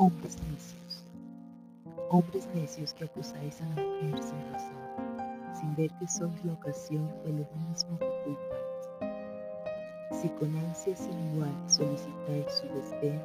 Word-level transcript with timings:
Hombres 0.00 0.38
necios 2.54 2.94
que 2.94 3.04
acusáis 3.04 3.60
a 3.60 3.66
la 3.66 3.82
mujer 3.82 4.22
sin 4.22 4.40
razón, 4.50 5.54
sin 5.54 5.76
ver 5.76 5.90
que 5.98 6.08
sois 6.08 6.42
la 6.42 6.54
ocasión 6.54 7.06
de 7.22 7.32
lo 7.32 7.46
mismo 7.68 7.98
que 7.98 8.08
culpáis. 8.24 8.88
Si 10.10 10.30
con 10.30 10.56
ansia 10.56 10.96
sin 10.96 11.12
igual 11.34 11.52
solicitáis 11.66 12.46
su 12.50 12.66
desdén, 12.68 13.20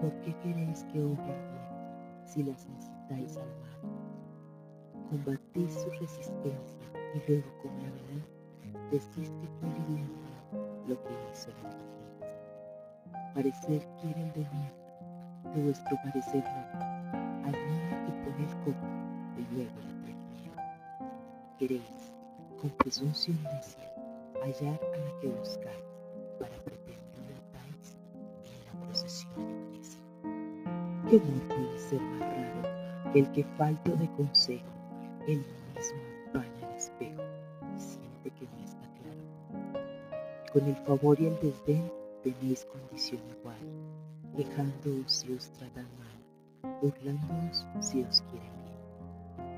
¿por 0.00 0.12
qué 0.20 0.32
queréis 0.36 0.84
que 0.84 1.02
obre 1.02 1.34
bien 1.34 2.24
si 2.24 2.44
las 2.44 2.64
incitáis 2.64 3.36
al 3.36 3.48
mal? 3.58 3.80
Combatís 5.10 5.74
su 5.82 5.90
resistencia 5.90 6.86
y 7.12 7.28
luego 7.28 7.48
con 7.60 7.76
verdad 7.76 8.24
decís 8.92 9.32
que 9.40 9.48
fue 9.58 9.68
lo 10.86 11.02
que 11.02 11.12
hizo 11.32 11.48
la 11.60 11.70
inteligencia. 11.70 13.34
Parecer 13.34 13.88
quieren 14.00 14.32
venir 14.32 14.87
de 15.44 15.62
vuestro 15.62 15.96
parecer 16.04 16.44
no, 16.44 17.46
al 17.46 17.52
niño 17.52 18.06
que 18.06 18.12
pone 18.24 18.44
el 18.44 18.56
copo 18.64 18.86
y 19.36 19.54
luego 19.54 19.70
la 19.80 19.94
termina. 20.04 21.06
Queréis, 21.58 22.12
con 22.60 22.70
presunción 22.70 23.38
necia, 23.44 23.92
hallar 24.42 24.80
a 24.94 24.96
la 24.98 25.20
que 25.20 25.28
buscáis 25.28 25.84
para 26.38 26.56
pretender 26.64 26.98
matáis 27.30 27.96
en 28.44 28.66
la 28.66 28.86
procesión 28.86 29.66
iglesia. 29.70 30.00
¿Qué 31.08 31.16
amor 31.16 31.48
puede 31.48 31.78
ser 31.78 32.00
más 32.00 32.20
raro 32.20 33.12
que 33.12 33.18
el 33.20 33.32
que 33.32 33.44
falto 33.56 33.92
de 33.92 34.10
consejo, 34.12 34.70
él 35.26 35.44
mismo 35.74 36.02
empaña 36.26 36.68
el 36.70 36.76
espejo 36.76 37.22
y 37.76 37.80
siente 37.80 38.30
que 38.30 38.44
no 38.44 38.64
está 38.64 38.86
claro? 39.00 40.52
Con 40.52 40.64
el 40.66 40.76
favor 40.76 41.20
y 41.20 41.26
el 41.26 41.38
desdén 41.40 41.90
tenéis 42.22 42.64
condición 42.66 43.22
igual 43.40 43.56
quejándoos 44.38 45.10
si 45.10 45.32
os 45.32 45.50
tratan 45.50 45.88
mal, 45.98 46.78
burlándoos 46.80 47.66
si 47.80 48.04
os 48.04 48.20
quieren 48.30 48.54
bien, 48.62 48.78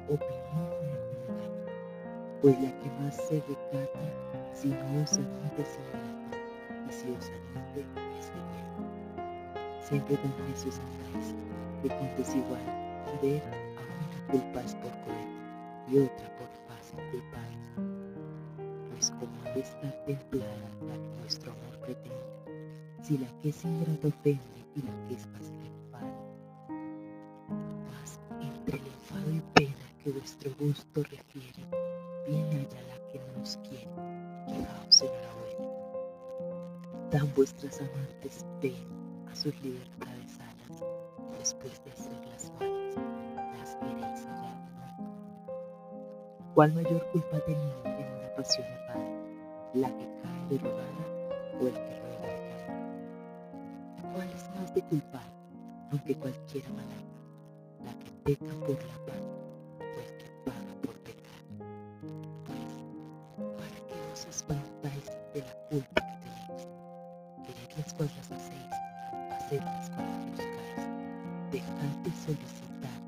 opinión 0.08 0.70
no 0.88 2.40
pues 2.40 2.58
la 2.62 2.72
que 2.80 2.88
más 2.98 3.14
se 3.14 3.42
recata 3.46 4.00
si 4.54 4.68
no 4.68 5.02
os 5.02 5.12
admite 5.18 5.60
es 5.60 5.76
ingrata, 5.76 6.38
y 6.88 6.92
si 6.92 7.10
os 7.10 7.26
admite 7.28 7.80
es 8.18 8.26
de. 8.32 9.86
Siempre 9.86 10.16
tan 10.16 10.48
necios 10.48 10.80
andáis, 10.80 11.34
de 11.82 11.88
con 11.90 12.16
desigual, 12.16 12.64
ver 13.20 13.42
a 13.42 13.82
una 13.84 14.32
culpas 14.32 14.74
por 14.76 14.92
comer, 15.04 15.28
y 15.90 15.98
otra 15.98 16.34
por 16.38 16.48
fácil 16.66 17.00
culpáis. 17.10 17.64
Pues 18.92 19.10
como 19.10 19.42
ha 19.44 19.52
de 19.52 19.60
estar 19.60 20.04
templada 20.06 20.70
la 20.88 20.94
que 20.94 21.20
nuestro 21.20 21.52
amor 21.52 21.78
pretende, 21.80 23.02
si 23.02 23.18
la 23.18 23.28
que 23.42 23.50
es 23.50 23.62
ingrato 23.62 24.08
ofende, 24.08 24.59
y 24.74 24.82
la 24.82 24.92
que 25.06 25.14
es 25.14 25.26
fácil 25.26 25.60
enfado. 25.66 26.30
Mas 27.90 28.20
entre 28.40 28.78
el 28.78 28.86
enfado 28.86 29.30
y 29.30 29.40
pena 29.54 29.86
que 30.02 30.10
vuestro 30.12 30.50
gusto 30.58 31.02
refiere, 31.02 31.64
viene 32.26 32.56
allá 32.60 32.82
la 32.88 33.08
que 33.08 33.18
no 33.18 33.42
os 33.42 33.56
quiere, 33.68 33.90
quedaos 34.46 35.02
enhorabuena. 35.02 35.68
Dan 37.10 37.32
vuestras 37.34 37.80
amantes 37.80 38.44
ven 38.62 39.26
a 39.30 39.34
sus 39.34 39.60
libertades 39.62 40.38
alas, 40.38 40.84
después 41.38 41.82
de 41.84 41.90
hacerlas 41.92 42.52
malas, 42.58 42.94
las 43.58 43.76
queréis 43.76 44.26
hallar 44.26 44.60
¿Cuál 46.54 46.72
mayor 46.74 47.06
culpa 47.12 47.40
tenía 47.40 47.74
en 47.84 48.18
una 48.18 48.34
pasión 48.36 48.66
errada? 48.66 49.08
¿La 49.74 49.88
que 49.88 50.06
cae 50.22 50.58
derogada 50.58 51.06
o 51.60 51.66
el 51.66 51.74
que 51.74 52.00
¿Cuál 52.00 52.19
de 54.74 54.82
culpar, 54.82 55.32
aunque 55.90 56.14
cualquiera 56.14 56.68
malata? 56.70 57.18
La 57.84 57.92
que 57.98 58.10
peca 58.24 58.54
por 58.60 58.78
la 58.84 59.06
paz 59.06 59.24
o 59.80 59.98
el 59.98 60.16
que 60.18 60.30
paga 60.44 60.74
por 60.82 60.94
pecar. 61.00 61.42
Pues, 62.46 62.72
¿para 63.56 63.86
qué 63.86 64.12
os 64.12 64.26
espantáis 64.26 65.06
de 65.34 65.40
la 65.40 65.54
culpa 65.68 66.02
que 66.06 66.16
tenéis? 66.24 66.68
Quered 67.44 67.78
las 67.78 67.94
cosas 67.94 68.30
hacéis, 68.30 68.74
hacedlas 69.32 69.90
para 69.90 70.20
que 70.20 70.30
buscáis. 70.30 70.82
Dejad 71.50 71.96
de 72.04 72.10
solicitar 72.12 73.00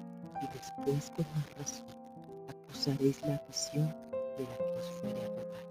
y 0.43 0.47
después 0.59 1.11
con 1.11 1.27
más 1.35 1.59
razón 1.59 1.87
acusaréis 2.49 3.23
la 3.23 3.41
visión 3.47 3.95
de 4.37 4.45
la 4.45 4.57
que 4.57 4.79
os 4.79 4.91
fuere 5.01 5.21
a 5.21 5.29
robar. 5.29 5.67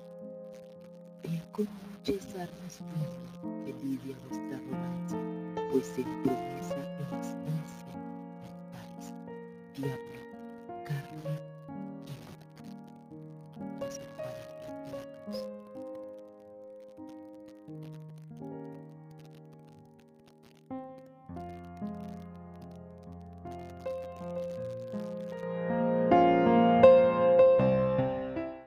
Bien 1.24 1.44
con 1.52 1.68
muchas 1.92 2.36
armas 2.36 2.80
tiene 3.44 3.66
que 3.66 3.74
lidia 3.84 4.16
vuestra 4.30 4.58
pois 5.72 5.86
ser 5.86 6.04
promessa 6.04 6.76
é 6.76 7.12
instância, 7.18 7.88
mas 8.74 9.14
via 9.74 10.11